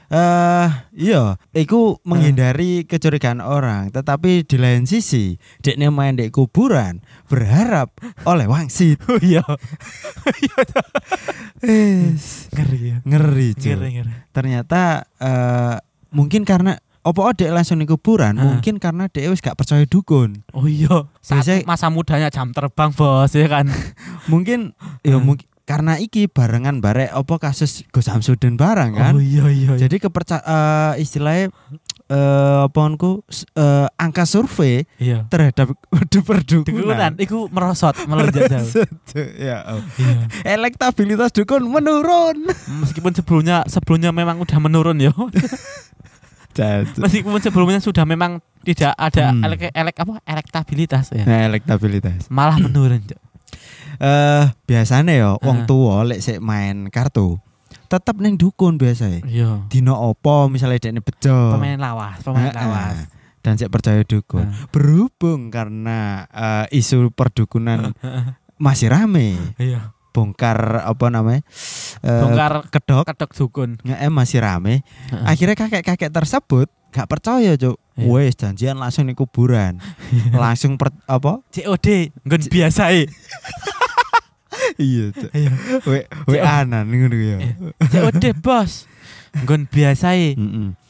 Eh 0.10 0.68
iya, 0.98 1.38
iku 1.54 2.02
menghindari 2.02 2.82
kecurigaan 2.82 3.46
orang, 3.46 3.94
tetapi 3.94 4.42
di 4.42 4.58
lain 4.58 4.90
sisi, 4.90 5.38
dekne 5.62 5.94
main 5.94 6.18
di 6.18 6.34
kuburan 6.34 7.06
berharap 7.30 7.94
oleh 8.26 8.50
wangsit. 8.50 8.98
Oh 9.06 9.22
iya. 9.22 9.46
Wis, 11.60 12.48
Ngeri 12.50 12.80
ya. 12.82 12.98
ngeri, 13.04 13.48
cuy. 13.54 13.70
Ngeri, 13.70 13.90
ngeri. 14.00 14.14
Ternyata 14.32 14.82
eh 15.20 15.78
mungkin 16.10 16.42
karena 16.42 16.80
opo 17.00 17.30
dek 17.30 17.52
langsung 17.52 17.78
di 17.78 17.86
kuburan, 17.86 18.34
mungkin 18.34 18.82
karena 18.82 19.08
dek 19.08 19.30
wis 19.30 19.42
gak 19.42 19.60
percaya 19.60 19.86
dukun. 19.86 20.42
Oh 20.56 20.66
iya. 20.66 21.06
Saat 21.20 21.46
Biasanya- 21.46 21.66
masa 21.68 21.88
mudanya 21.92 22.30
jam 22.32 22.50
terbang, 22.50 22.90
Bos, 22.96 23.34
ya 23.34 23.46
kan. 23.46 23.70
Mungkin 24.32 24.74
ya 25.02 25.16
Ah. 25.16 25.22
mungkin 25.22 25.48
karena 25.64 25.96
iki 25.96 26.26
barengan 26.26 26.82
barek 26.82 27.14
opo 27.14 27.38
kasus 27.38 27.86
Gus 27.88 28.06
Samsudin 28.06 28.58
barang 28.58 28.90
kan. 28.92 29.14
Oh 29.14 29.22
iya 29.22 29.46
iya. 29.48 29.70
iya. 29.70 29.78
Jadi 29.78 30.02
kepercaya 30.02 30.42
eh, 30.42 30.94
istilahnya 31.00 31.54
eh 32.10 32.60
apa 32.66 32.80
onku, 32.82 33.22
s- 33.24 33.46
eh, 33.54 33.86
angka 33.96 34.26
survei 34.26 34.90
iya. 34.98 35.30
terhadap 35.30 35.78
Dukunan 36.10 36.26
perdukunan. 36.26 37.12
iku 37.18 37.46
merosot 37.48 37.94
melonjak 38.04 38.50
jauh. 38.50 38.66
ya, 39.38 39.62
oh. 39.70 39.82
Iya. 39.96 40.26
elektabilitas 40.58 41.30
dukun 41.32 41.62
menurun. 41.64 42.50
Meskipun 42.82 43.14
sebelumnya 43.14 43.62
sebelumnya 43.66 44.10
memang 44.10 44.42
udah 44.42 44.58
menurun 44.58 44.98
ya. 44.98 45.14
Meskipun 46.98 47.40
sebelumnya 47.40 47.80
sudah 47.80 48.04
memang 48.04 48.42
tidak 48.66 48.92
ada 48.94 49.32
Hmm. 49.32 49.46
elek, 49.46 49.72
elek 49.72 49.96
apa 49.96 50.20
elektabilitas 50.26 51.14
ya. 51.14 51.24
Nah, 51.24 51.46
elektabilitas. 51.46 52.28
Malah 52.28 52.58
menurun. 52.58 53.00
Eh 54.00 54.44
biasanya 54.64 55.12
ya 55.12 55.30
wong 55.36 55.66
tua 55.66 56.04
lek 56.04 56.20
sik 56.20 56.40
main 56.40 56.88
kartu 56.88 57.38
tetep 57.90 58.22
ning 58.22 58.38
dukun 58.38 58.78
biasa. 58.78 59.26
Iya. 59.26 59.66
Dino 59.66 59.98
opo 59.98 60.46
misalnya 60.46 60.78
dekne 60.78 61.02
bejo. 61.02 61.58
Pemain 61.58 61.74
lawas, 61.76 62.22
pemain 62.22 62.46
Heeh. 62.46 62.56
lawas. 62.56 62.98
Dan 63.42 63.58
sik 63.58 63.74
percaya 63.74 64.06
dukun. 64.06 64.46
Berhubung 64.70 65.50
karena 65.50 66.30
eh, 66.30 66.78
isu 66.78 67.10
perdukunan 67.10 67.90
masih 68.62 68.94
rame, 68.94 69.42
Iya. 69.58 69.90
bongkar 70.14 70.86
apa 70.86 71.10
namanya? 71.10 71.42
Eh, 72.06 72.22
Bongkar 72.22 72.70
kedok 72.70 73.10
kedok 73.10 73.32
dukun. 73.34 73.82
nge 73.82 74.06
masih 74.08 74.38
rame. 74.40 74.86
Heeh. 75.10 75.26
Akhirnya 75.26 75.58
kakek-kakek 75.58 76.14
tersebut 76.14 76.70
gak 76.94 77.10
percaya, 77.10 77.58
Cuk. 77.58 77.82
Iya. 78.00 78.08
Wes 78.08 78.34
janjian 78.40 78.80
langsung 78.80 79.12
di 79.12 79.14
kuburan. 79.14 79.78
langsung 80.44 80.80
per, 80.80 80.96
apa? 81.06 81.44
COD 81.52 82.16
nggon 82.24 82.42
biasa 82.48 82.84
iya. 82.96 83.06
Iya. 85.36 85.52
We, 85.84 86.08
we 86.28 86.38
anan 86.40 86.88
ngono 86.88 87.16
ya. 87.20 87.38
Eh. 87.44 87.54
COD, 87.92 88.40
Bos. 88.40 88.88
Nggon 89.44 89.68
biasa. 89.68 90.16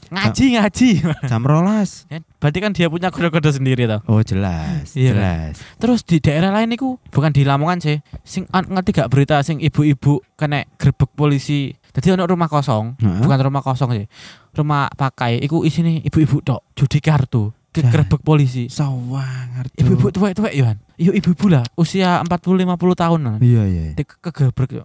Ngaji 0.10 0.46
ngaji. 0.58 0.90
Jam 1.30 1.46
rolas. 1.46 2.10
Kan 2.10 2.26
Berarti 2.42 2.58
kan 2.64 2.72
dia 2.74 2.88
punya 2.90 3.14
kode-kode 3.14 3.52
sendiri 3.54 3.86
toh. 3.86 4.02
Oh, 4.10 4.22
jelas. 4.26 4.98
Iya, 4.98 5.14
kan? 5.14 5.22
jelas. 5.22 5.54
Terus 5.78 6.00
di 6.02 6.18
daerah 6.18 6.50
lain 6.50 6.74
itu 6.74 6.98
bukan 7.14 7.30
di 7.30 7.46
Lamongan 7.46 7.78
sih. 7.78 7.98
Sing 8.26 8.50
ngerti 8.50 8.96
gak 8.96 9.12
berita 9.14 9.38
sing 9.46 9.62
ibu-ibu 9.62 10.24
kena 10.34 10.66
grebek 10.82 11.14
polisi. 11.14 11.78
Jadi 11.90 12.14
ono 12.14 12.24
rumah 12.30 12.46
kosong, 12.46 12.98
Heeh. 13.02 13.22
bukan 13.26 13.40
rumah 13.42 13.66
kosong 13.66 13.90
sih. 13.98 14.06
Rumah 14.54 14.94
pakai 14.94 15.42
iku 15.42 15.66
isine 15.66 16.02
ibu-ibu 16.06 16.42
tok 16.46 16.62
judi 16.78 17.02
kartu. 17.02 17.50
Ke 17.70 17.86
Dah. 17.86 17.94
grebek 17.94 18.26
polisi. 18.26 18.66
Sawang. 18.66 19.62
Ibu-ibu 19.78 20.10
tuwek-tuwek 20.10 20.58
yo 20.58 20.66
kan. 20.66 20.78
Yo 20.98 21.14
ibu-ibu 21.14 21.54
lah, 21.54 21.62
usia 21.78 22.18
40 22.26 22.66
50 22.66 22.98
tahun 22.98 23.20
lah. 23.22 23.36
Iya, 23.38 23.64
iya. 23.70 23.84
Di 23.94 24.02
ke 24.02 24.18
kegebrek 24.26 24.82
yo. 24.82 24.84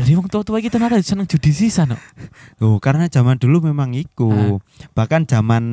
Jadi 0.00 0.16
wong 0.16 0.28
tua-tua 0.32 0.60
iki 0.60 0.72
ternyata 0.72 0.96
seneng 1.04 1.28
judi 1.28 1.52
sisan 1.52 1.92
kok. 1.92 2.00
Oh, 2.60 2.76
karena 2.80 3.08
zaman 3.08 3.36
dulu 3.36 3.68
memang 3.68 3.92
iku. 3.92 4.60
Bahkan 4.96 5.28
zaman 5.28 5.64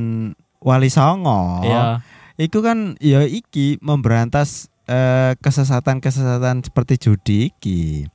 Wali 0.60 0.92
Songo. 0.92 1.64
Iya. 1.64 2.04
Iku 2.36 2.60
kan 2.60 2.96
ya 3.00 3.24
iki 3.24 3.80
memberantas 3.80 4.68
eh, 4.88 5.36
kesesatan-kesesatan 5.40 6.64
seperti 6.64 6.96
judi 7.00 7.38
iki. 7.52 8.08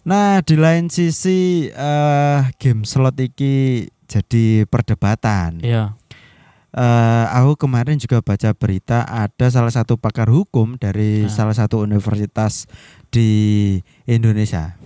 Nah, 0.00 0.40
di 0.40 0.56
lain 0.56 0.88
sisi 0.88 1.68
eh, 1.68 2.40
game 2.56 2.88
slot 2.88 3.20
iki 3.20 3.84
jadi 4.08 4.64
perdebatan. 4.64 5.60
Iya. 5.60 5.94
Eh, 6.70 7.24
aku 7.34 7.66
kemarin 7.66 7.98
juga 7.98 8.22
baca 8.22 8.54
berita 8.54 9.02
ada 9.02 9.46
salah 9.50 9.74
satu 9.74 9.98
pakar 9.98 10.30
hukum 10.30 10.78
dari 10.78 11.26
Nah. 11.26 11.30
salah 11.30 11.52
satu 11.52 11.82
universitas 11.82 12.64
di 13.10 13.28
Indonesia. 14.04 14.78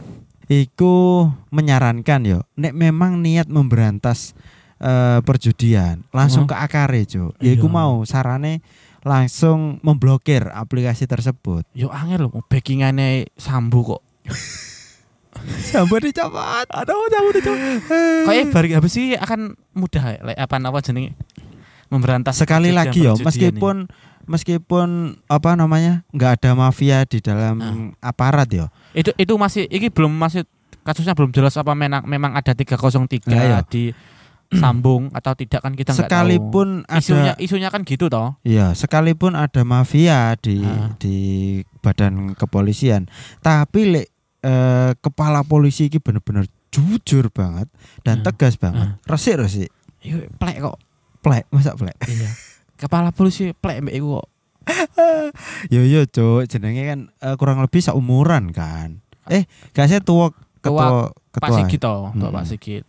Iku 0.44 1.24
menyarankan 1.48 2.20
yo, 2.24 2.40
nek 2.54 2.72
memang 2.72 3.20
niat 3.20 3.48
memberantas 3.48 4.34
eh, 4.76 5.20
perjudian, 5.24 6.04
langsung 6.10 6.44
Oh. 6.44 6.50
ke 6.50 6.56
akare, 6.58 7.06
Jo. 7.06 7.32
Ya 7.40 7.54
iku 7.54 7.70
Iya. 7.70 7.76
mau 7.78 7.92
sarane 8.04 8.60
langsung 9.00 9.78
memblokir 9.80 10.50
aplikasi 10.50 11.06
tersebut. 11.06 11.64
Yo 11.72 11.88
angel 11.88 12.28
lho 12.28 12.42
backingane 12.44 13.30
sambu 13.38 13.80
kok. 13.86 14.02
Sampai 15.64 15.98
dicopot. 16.02 16.66
Aduh, 16.68 17.08
sambu 17.08 17.30
dicopot. 17.32 17.60
Kayak 18.24 18.44
bari 18.50 18.68
habis 18.72 18.92
sih 18.92 19.14
akan 19.14 19.54
mudah 19.72 20.22
like, 20.22 20.38
apa 20.38 20.56
apa 20.56 20.78
jenenge 20.80 21.12
memberantas 21.88 22.34
Sekali 22.34 22.72
lagi 22.72 23.02
yo, 23.02 23.14
meskipun 23.16 23.86
meskipun 24.24 24.88
apa 25.28 25.52
namanya 25.52 26.02
nggak 26.10 26.40
ada 26.40 26.50
mafia 26.56 27.04
di 27.04 27.20
dalam 27.20 27.60
Ah. 27.60 28.10
aparat 28.10 28.48
yo. 28.48 28.66
ini. 28.90 29.04
itu 29.04 29.10
itu 29.14 29.34
masih 29.36 29.68
ini 29.68 29.92
belum 29.92 30.10
masih 30.10 30.48
kasusnya 30.80 31.12
belum 31.12 31.28
jelas 31.30 31.52
apa 31.54 31.72
memang 31.72 32.02
memang 32.04 32.32
ada 32.32 32.56
303 32.56 33.28
Iya, 33.28 33.42
iya. 33.42 33.58
di 33.62 33.92
sambung 34.48 35.10
atau 35.10 35.34
tidak 35.34 35.60
kan 35.60 35.72
kita 35.74 35.92
nggak 35.92 35.98
tahu. 35.98 36.08
sekalipun 36.08 36.68
isunya 36.88 37.32
ada 37.32 37.42
isunya 37.42 37.68
kan 37.68 37.82
gitu 37.82 38.06
toh. 38.06 38.38
Iya, 38.40 38.72
sekalipun 38.72 39.34
ada 39.34 39.60
mafia 39.60 40.32
di 40.38 40.62
Ah. 40.62 40.94
di 40.96 41.16
badan 41.82 42.32
kepolisian, 42.32 43.10
tapi 43.40 43.92
lek 43.92 44.13
eh, 44.44 44.92
kepala 44.94 45.40
polisi 45.42 45.88
ini 45.88 45.96
bener-bener 45.96 46.44
jujur 46.68 47.30
banget 47.30 47.72
dan 48.02 48.20
Ah. 48.20 48.28
tegas 48.28 48.54
banget. 48.54 49.00
Resik 49.02 49.38
resik. 49.38 49.70
Iya, 49.98 50.28
plek 50.30 50.60
kok. 50.60 50.76
Plek, 51.18 51.48
masa 51.48 51.72
plek? 51.72 51.96
Iya. 52.04 52.28
Kepala 52.76 53.08
polisi 53.08 53.50
plek 53.50 53.80
mbek 53.80 53.96
iku 53.96 54.20
kok. 54.20 54.28
Yo 55.72 55.80
yo, 55.82 56.04
Cuk, 56.04 56.44
jenenge 56.44 56.84
kan 56.84 57.00
eh, 57.14 57.34
kurang 57.34 57.58
lebih 57.58 57.80
seumuran 57.80 58.50
kan. 58.50 59.00
Eh, 59.26 59.48
gak 59.72 59.88
saya 59.88 60.00
tua 60.00 60.28
ketua 60.60 61.08
Pak 61.30 61.40
ketua. 61.40 61.56
Sigit 61.58 61.80
toh, 61.80 62.08
Tok 62.10 62.20
Mm-mm. 62.20 62.34
Pak 62.34 62.44
Sigit. 62.44 62.84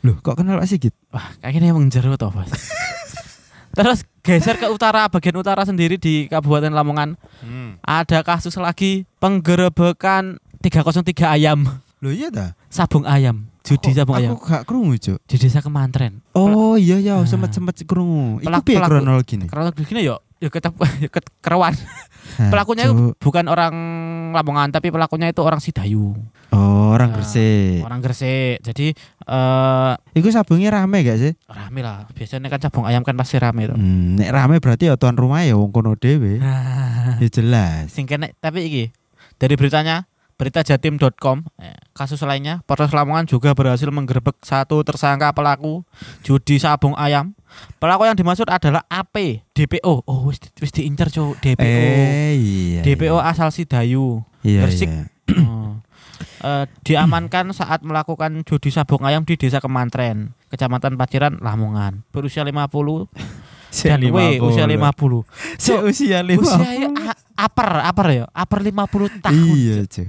Loh, 0.00 0.18
kok 0.18 0.34
kenal 0.34 0.58
Pak 0.58 0.66
Sigit? 0.66 0.94
Wah, 1.08 1.26
kayaknya 1.38 1.70
emang 1.70 1.86
jero 1.86 2.14
toh, 2.14 2.30
Bos. 2.30 2.50
Terus 3.76 4.02
geser 4.20 4.58
ke 4.58 4.66
utara 4.66 5.06
bagian 5.06 5.36
utara 5.36 5.62
sendiri 5.62 5.94
di 5.96 6.26
Kabupaten 6.26 6.70
Lamongan 6.70 7.14
Hmm. 7.38 7.78
ada 7.80 8.20
kasus 8.20 8.58
lagi 8.58 9.06
penggerebekan 9.18 10.42
303 10.60 11.14
ayam, 11.30 11.58
Loh 11.98 12.10
iya 12.10 12.28
ta? 12.28 12.54
sabung 12.68 13.02
ayam, 13.02 13.46
judi 13.60 13.90
sabung 13.90 14.14
aku 14.14 14.20
ayam 14.20 14.32
gak 14.36 14.62
krungu, 14.64 14.94
Cuk. 14.96 15.18
di 15.24 15.36
desa 15.36 15.58
Kemantren. 15.58 16.22
Oh 16.32 16.74
iya 16.74 16.98
ya, 16.98 17.14
Ah. 17.16 17.24
sempet-sempet 17.24 17.82
krungu. 17.84 18.38
Iku 18.38 18.46
Pelak- 18.46 18.64
piye 18.64 18.76
pelaku- 18.76 18.90
kronologi 18.92 19.34
nih? 19.36 19.48
Karena 19.48 19.70
begini 19.70 20.00
yo, 20.02 20.16
yo 20.36 20.48
ketep 20.48 20.74
yo 21.04 21.08
ket- 21.08 21.30
kerewan. 21.38 21.74
Pelakunya 22.38 22.86
itu 22.86 23.16
bukan 23.16 23.46
orang 23.46 23.74
Lamongan 24.28 24.68
tapi 24.68 24.92
pelakunya 24.92 25.26
itu 25.26 25.40
orang 25.40 25.56
Sidayu. 25.56 26.12
Oh, 26.50 26.92
orang 26.92 27.10
Gresik. 27.10 27.80
Orang 27.80 27.98
Gresik. 27.98 28.60
Jadi 28.60 28.92
eh 29.24 29.92
Iku 30.12 30.28
sabungnya 30.28 30.68
rame 30.70 31.00
gak 31.00 31.16
sih? 31.16 31.32
rame 31.46 31.80
lah. 31.80 32.04
Biasanya 32.10 32.46
kan 32.46 32.60
sabung 32.60 32.84
ayam 32.84 33.00
kan 33.00 33.16
pasti 33.16 33.40
rame 33.40 33.64
tuh. 33.64 33.74
Hmm, 33.74 34.14
nek 34.14 34.28
rame 34.28 34.58
berarti 34.58 34.86
ya 34.86 34.94
tuan 34.94 35.16
rumah 35.16 35.40
ya 35.40 35.56
wong 35.56 35.72
kono 35.72 35.94
dhewe. 35.94 36.36
Ya 37.18 37.26
jelas. 37.26 37.88
Sing 37.88 38.04
kena 38.04 38.28
tapi 38.36 38.62
iki 38.62 38.84
dari 39.34 39.56
beritanya 39.56 40.04
beritajatim.com 40.38 41.42
eh, 41.58 41.74
kasus 41.92 42.22
lainnya 42.22 42.62
Polres 42.62 42.94
Lamongan 42.94 43.26
juga 43.26 43.52
berhasil 43.52 43.90
menggerebek 43.90 44.38
satu 44.40 44.80
tersangka 44.86 45.34
pelaku 45.34 45.82
judi 46.22 46.56
sabung 46.56 46.94
ayam. 46.94 47.34
Pelaku 47.82 48.06
yang 48.06 48.14
dimaksud 48.14 48.46
adalah 48.46 48.86
AP 48.86 49.42
DPO. 49.50 50.06
Oh 50.06 50.30
wis 50.30 50.38
wis 50.62 50.70
diincer 50.70 51.10
Cuk, 51.10 51.42
DPO. 51.42 51.58
Eh, 51.58 52.32
iya. 52.38 52.80
DPO 52.86 53.18
asal 53.18 53.50
Sidayu. 53.50 54.22
Iya, 54.46 54.62
Gresik. 54.64 54.86
iya. 54.86 55.04
Oh. 55.42 55.82
Eh, 56.38 56.64
diamankan 56.86 57.50
saat 57.50 57.82
melakukan 57.82 58.46
judi 58.46 58.70
sabung 58.70 59.02
ayam 59.02 59.26
di 59.26 59.34
Desa 59.34 59.58
Kemantren, 59.58 60.38
Kecamatan 60.54 60.94
Paciran, 60.94 61.42
Lamongan. 61.42 62.06
Berusia 62.14 62.46
50 62.46 63.10
dan 63.90 64.00
W 64.00 64.18
usia 64.40 64.64
50. 64.64 65.58
Si 65.58 65.72
usia 65.74 66.22
50. 66.22 66.38
Usia 66.38 66.70
ya, 66.78 66.88
a- 66.94 67.18
upper, 67.42 67.68
upper 67.84 68.06
ya, 68.14 68.24
upper 68.30 68.60
50 68.62 69.18
tahun. 69.18 69.34
Iya, 69.34 69.78
Cuk. 69.90 70.08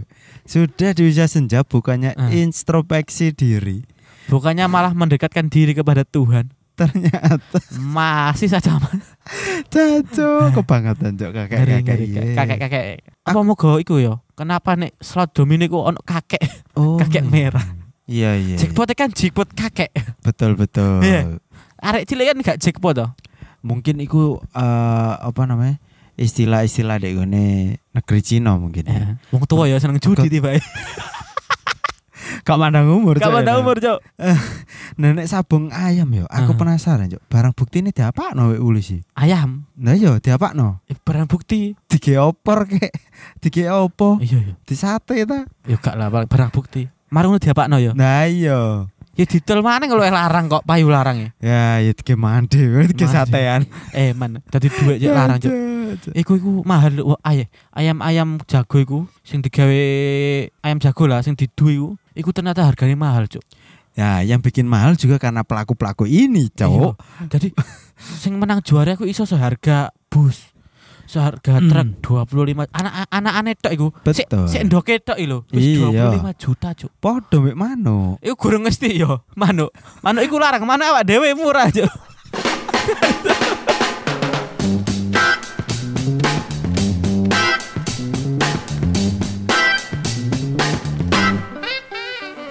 Sudah 0.49 0.97
di 0.97 1.05
usia 1.05 1.29
senja 1.29 1.61
bukannya 1.61 2.17
Eh. 2.17 2.41
introspeksi 2.41 3.29
diri. 3.31 3.85
Bukannya 4.25 4.65
malah 4.65 4.97
mendekatkan 4.97 5.45
diri 5.45 5.77
kepada 5.77 6.01
Tuhan. 6.01 6.49
Ternyata 6.73 7.59
Masih 7.77 8.47
saja 8.47 8.79
caco 9.67 10.29
kebangetan 10.55 11.19
Cuk 11.19 11.31
kakek-kakek. 11.35 11.97
iya. 12.01 12.21
kakek-kakek. 12.33 13.03
Apa 13.27 13.39
moga 13.43 13.77
iku 13.77 13.99
ya? 13.99 14.17
Kenapa 14.33 14.73
nek 14.73 14.95
slot 14.97 15.35
domino 15.35 15.67
iku 15.67 15.83
ono 15.83 15.99
kakek, 15.99 16.39
Oh. 16.79 16.95
kakek 16.97 17.27
merah. 17.27 17.65
Iya, 18.07 18.39
iya. 18.39 18.55
Jackpot 18.57 18.89
kan 18.95 19.11
jackpot 19.11 19.53
kakek. 19.53 19.91
Betul, 20.23 20.55
betul. 20.55 21.03
Iya. 21.03 21.37
Arek 21.77 22.09
cilik 22.09 22.25
kan 22.25 22.37
gak 22.41 22.57
jackpot 22.57 22.95
toh. 22.97 23.09
Mungkin 23.61 23.99
iku 23.99 24.39
eh, 24.41 25.13
apa 25.19 25.41
namanya? 25.45 25.77
Istilah-istilah 26.19 26.99
dek 26.99 27.15
gone 27.15 27.45
negeri 27.89 28.19
Cina 28.19 28.59
mungkin 28.59 28.83
ya. 28.83 29.15
Wong 29.31 29.47
tua 29.47 29.65
ya 29.65 29.79
seneng 29.79 29.97
judi 29.97 30.27
tiba. 30.27 30.51
Gak 32.43 32.57
mandang 32.61 32.91
umur. 32.91 33.15
Pada 33.15 33.39
ya. 33.45 33.55
umur, 33.55 33.79
Cok. 33.79 33.99
Nenek 34.99 35.25
sabung 35.25 35.71
ayam 35.71 36.11
yo. 36.11 36.27
Aku 36.27 36.51
Ah. 36.53 36.57
penasaran 36.57 37.07
yo. 37.07 37.23
Barang 37.25 37.55
bukti 37.55 37.79
ini 37.79 37.89
diapakno 37.89 38.51
wek 38.51 38.59
ulisi? 38.59 38.99
Ayam, 39.15 39.63
Nah 39.79 39.95
yo 39.95 40.19
diapakno. 40.19 40.83
eh, 40.85 40.97
barang 40.99 41.23
bukti. 41.25 41.71
Dige 41.87 42.19
opor 42.19 42.67
kek. 42.67 42.91
Dige 43.41 43.71
opo? 43.71 44.19
Iya, 44.19 44.43
iya. 44.43 44.53
Di 44.59 44.75
sate 44.75 45.23
ta? 45.23 45.47
Ya 45.63 45.79
gak 45.79 45.95
lah 45.95 46.11
barang 46.11 46.51
bukti. 46.51 46.83
Marung 47.09 47.39
diapakno 47.39 47.79
ya. 47.79 47.95
Nah 47.95 48.27
iya. 48.27 48.91
Ya 49.15 49.25
didol 49.27 49.59
mana 49.59 49.83
kalau 49.83 49.99
larang 49.99 50.47
kok 50.47 50.63
payu 50.63 50.87
larang 50.87 51.19
ya. 51.19 51.29
Ya 51.39 51.63
ya 51.81 51.91
dige 51.91 52.15
mande, 52.15 52.55
dige 52.87 53.03
Mande. 53.03 53.07
satean. 53.09 53.61
Eh 53.91 54.11
man, 54.11 54.39
dadi 54.47 54.67
duit 54.67 54.99
ya 54.99 55.11
larang 55.11 55.39
cuk. 55.39 55.51
Iku 56.13 56.31
iku 56.35 56.49
mahal 56.63 56.91
lho. 56.93 57.15
Ayam-ayam 57.71 58.37
jago 58.45 58.77
iku 58.77 58.99
sing 59.23 59.39
digawe 59.39 59.81
ayam 60.61 60.77
jago 60.77 61.03
lah 61.07 61.21
sing 61.21 61.33
didu 61.33 61.65
iku. 61.69 61.87
Iku 62.13 62.29
ternyata 62.35 62.67
harganya 62.67 62.99
mahal, 62.99 63.25
Cuk. 63.31 63.41
Ya, 63.97 64.23
yang 64.23 64.39
bikin 64.39 64.63
mahal 64.67 64.95
juga 64.95 65.19
karena 65.19 65.43
pelaku-pelaku 65.43 66.07
ini. 66.07 66.47
Iya. 66.51 66.95
Jadi 67.27 67.51
sing 68.21 68.35
menang 68.39 68.63
juara 68.63 68.95
aku 68.95 69.03
iso 69.07 69.23
seharga 69.23 69.91
bus. 70.07 70.51
Seharga 71.09 71.57
Hmm. 71.57 71.97
truk 71.97 72.29
25 72.29 72.69
anak 72.69 73.09
anak 73.09 73.33
aneh 73.33 73.55
tok 73.57 73.73
iku. 73.73 73.87
Sik 74.13 74.29
sik 74.45 74.61
ndoke 74.69 75.01
tok 75.01 75.17
lho. 75.17 75.41
Wis 75.49 75.81
Iya. 75.81 76.13
25 76.13 76.37
juta, 76.37 76.69
Cuk. 76.77 76.91
Podo 77.01 77.41
mek 77.41 77.57
mano. 77.57 78.21
Iku 78.21 78.37
gurung 78.37 78.61
mesti 78.69 78.93
yo, 78.93 79.25
manuk. 79.33 79.73
Manuk 80.05 80.21
iku 80.21 80.37
larang, 80.37 80.61
manuk 80.69 80.85
awak 80.85 81.03
dhewe 81.09 81.33
murah, 81.33 81.67
Cuk. 81.73 81.89